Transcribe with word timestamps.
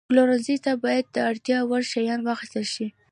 پلورنځي 0.09 0.57
ته 0.65 0.71
باید 0.83 1.05
د 1.09 1.17
اړتیا 1.29 1.59
وړ 1.69 1.81
شیان 1.91 2.21
واخیستل 2.23 2.65
شي. 2.73 2.87